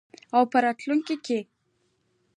او 0.35 0.43
په 0.51 0.57
راتلونکي 0.65 1.15
کې. 1.25 1.39